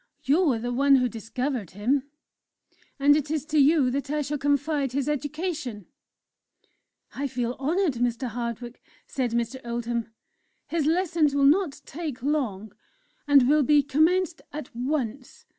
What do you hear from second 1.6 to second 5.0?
him, and it is to you that I shall confide